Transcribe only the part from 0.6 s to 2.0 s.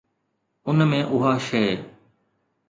ان ۾ اها شيءِ